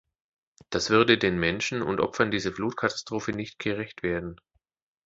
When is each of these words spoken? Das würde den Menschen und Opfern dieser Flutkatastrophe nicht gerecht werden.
Das 0.71 0.89
würde 0.89 1.19
den 1.19 1.37
Menschen 1.39 1.83
und 1.83 1.99
Opfern 2.01 2.31
dieser 2.31 2.51
Flutkatastrophe 2.51 3.33
nicht 3.33 3.59
gerecht 3.59 4.01
werden. 4.01 4.41